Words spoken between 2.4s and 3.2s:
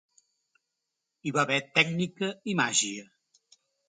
i màgia.